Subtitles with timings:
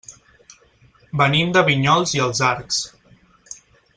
[1.23, 2.83] Venim de Vinyols i els Arcs.